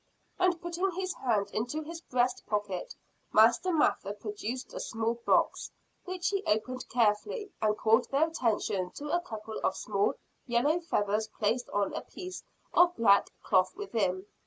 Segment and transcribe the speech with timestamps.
[0.39, 2.95] And putting his hand into his breast pocket,
[3.33, 5.69] Master Mather produced a small box,
[6.05, 10.15] which he opened carefully and called their attention to a couple of small
[10.47, 12.41] yellow feathers placed on a piece
[12.73, 14.25] of black cloth within.